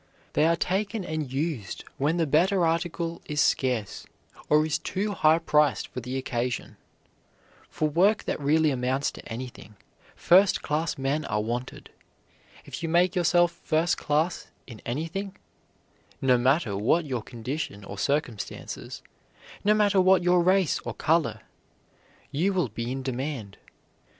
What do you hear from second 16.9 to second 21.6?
your condition or circumstances, no matter what your race or color,